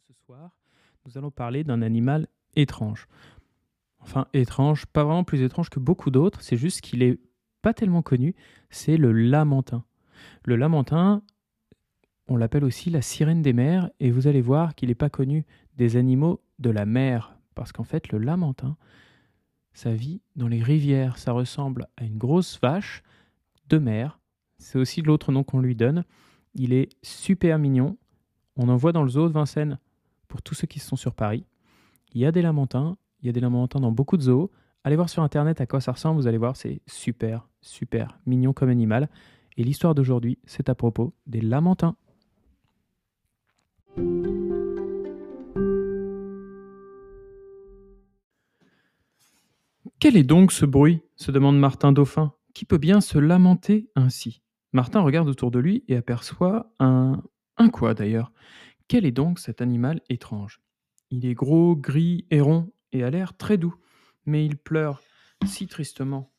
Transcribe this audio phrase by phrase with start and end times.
[0.00, 0.50] ce soir,
[1.06, 3.06] nous allons parler d'un animal étrange.
[4.00, 7.18] Enfin, étrange, pas vraiment plus étrange que beaucoup d'autres, c'est juste qu'il est
[7.62, 8.34] pas tellement connu,
[8.68, 9.84] c'est le lamentin.
[10.44, 11.22] Le lamentin,
[12.28, 15.46] on l'appelle aussi la sirène des mers, et vous allez voir qu'il n'est pas connu
[15.76, 18.76] des animaux de la mer, parce qu'en fait, le lamentin,
[19.72, 23.02] ça vit dans les rivières, ça ressemble à une grosse vache
[23.68, 24.20] de mer,
[24.58, 26.04] c'est aussi l'autre nom qu'on lui donne.
[26.54, 27.96] Il est super mignon,
[28.56, 29.78] on en voit dans le zoo de Vincennes
[30.36, 31.46] pour tous ceux qui sont sur Paris.
[32.12, 34.50] Il y a des lamentins, il y a des lamentins dans beaucoup de zoos.
[34.84, 38.52] Allez voir sur internet à quoi ça ressemble, vous allez voir, c'est super, super mignon
[38.52, 39.08] comme animal.
[39.56, 41.96] Et l'histoire d'aujourd'hui, c'est à propos des lamentins.
[49.98, 52.34] Quel est donc ce bruit se demande Martin Dauphin.
[52.52, 54.42] Qui peut bien se lamenter ainsi?
[54.74, 57.22] Martin regarde autour de lui et aperçoit un,
[57.56, 58.32] un quoi d'ailleurs?
[58.88, 60.60] Quel est donc cet animal étrange?
[61.10, 63.74] Il est gros, gris et rond, et a l'air très doux,
[64.26, 65.02] mais il pleure
[65.44, 66.32] si tristement.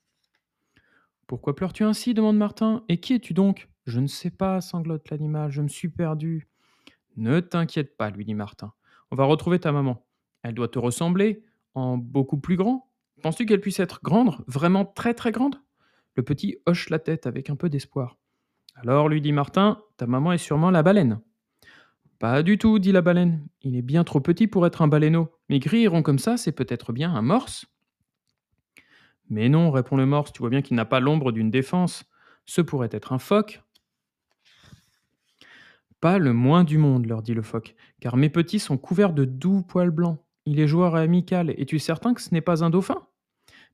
[1.27, 2.13] Pourquoi pleures-tu ainsi?
[2.13, 2.83] demande Martin.
[2.87, 3.67] Et qui es-tu donc?
[3.85, 6.47] Je ne sais pas, sanglote l'animal, je me suis perdu.
[7.17, 8.71] Ne t'inquiète pas, lui dit Martin.
[9.11, 10.05] On va retrouver ta maman.
[10.41, 12.89] Elle doit te ressembler en beaucoup plus grand.
[13.23, 15.55] Penses-tu qu'elle puisse être grande, vraiment très très grande?
[16.15, 18.17] Le petit hoche la tête avec un peu d'espoir.
[18.75, 21.19] Alors, lui dit Martin, ta maman est sûrement la baleine.
[22.19, 23.47] Pas du tout, dit la baleine.
[23.61, 25.29] Il est bien trop petit pour être un baleineau.
[25.49, 27.65] Mais gris et rond comme ça, c'est peut-être bien un morse.
[29.29, 32.05] Mais non, répond le morse, tu vois bien qu'il n'a pas l'ombre d'une défense.
[32.45, 33.61] Ce pourrait être un phoque.
[35.99, 39.25] Pas le moins du monde, leur dit le phoque, car mes petits sont couverts de
[39.25, 40.19] doux poils blancs.
[40.45, 41.49] Il est joueur et amical.
[41.49, 43.07] Es-tu certain que ce n'est pas un dauphin?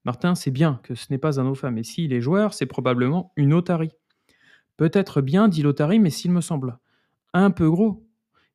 [0.06, 3.32] Martin sait bien que ce n'est pas un dauphin, mais s'il est joueur, c'est probablement
[3.36, 3.92] une otarie.
[4.76, 6.78] Peut-être bien, dit l'Otari, mais s'il me semble
[7.34, 8.06] un peu gros.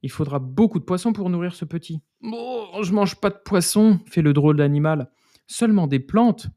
[0.02, 2.02] Il faudra beaucoup de poissons pour nourrir ce petit.
[2.22, 5.10] Oh, je mange pas de poissons, fait le drôle d'animal.
[5.46, 6.48] Seulement des plantes.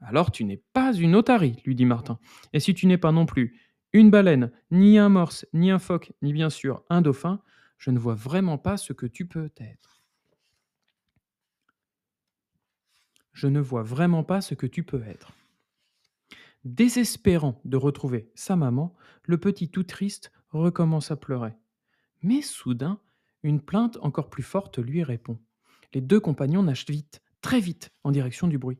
[0.00, 2.18] Alors tu n'es pas une otarie, lui dit Martin.
[2.52, 3.58] Et si tu n'es pas non plus
[3.92, 7.40] une baleine, ni un morse, ni un phoque, ni bien sûr un dauphin,
[7.78, 10.02] je ne vois vraiment pas ce que tu peux être.
[13.32, 15.32] Je ne vois vraiment pas ce que tu peux être.
[16.64, 21.54] Désespérant de retrouver sa maman, le petit tout triste recommence à pleurer.
[22.22, 23.00] Mais soudain,
[23.42, 25.38] une plainte encore plus forte lui répond.
[25.92, 28.78] Les deux compagnons nagent vite, très vite, en direction du bruit.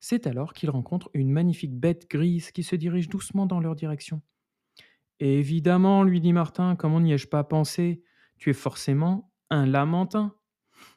[0.00, 4.22] C'est alors qu'ils rencontrent une magnifique bête grise qui se dirige doucement dans leur direction.
[5.18, 8.02] Évidemment, lui dit Martin, comment n'y ai-je pas pensé
[8.38, 10.34] Tu es forcément un lamentin.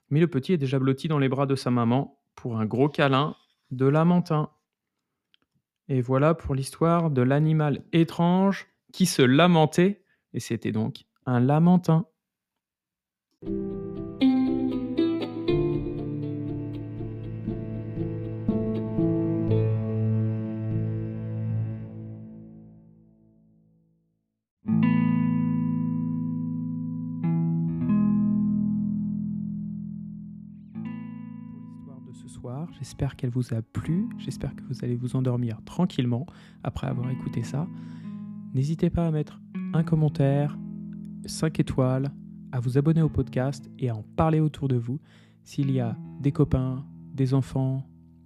[0.10, 2.90] Mais le petit est déjà blotti dans les bras de sa maman pour un gros
[2.90, 3.36] câlin
[3.72, 4.52] de lamentin.
[5.88, 12.06] Et voilà pour l'histoire de l'animal étrange qui se lamentait, et c'était donc un lamentin.
[32.12, 32.68] ce soir.
[32.80, 34.10] J'espère qu'elle vous a plu.
[34.18, 36.26] J'espère que vous allez vous endormir tranquillement
[36.64, 37.68] après avoir écouté ça.
[38.54, 39.40] N'hésitez pas à mettre
[39.74, 40.58] un commentaire,
[41.26, 42.12] 5 étoiles,
[42.52, 45.00] à vous abonner au podcast et à en parler autour de vous.
[45.44, 47.86] S'il y a des copains, des enfants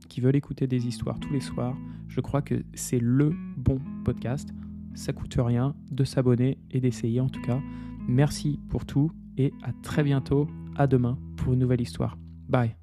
[0.10, 1.76] qui veulent écouter des histoires tous les soirs,
[2.08, 4.50] je crois que c'est le bon podcast.
[4.94, 7.60] Ça coûte rien de s'abonner et d'essayer en tout cas.
[8.08, 12.18] Merci pour tout et à très bientôt, à demain pour une nouvelle histoire.
[12.48, 12.83] Bye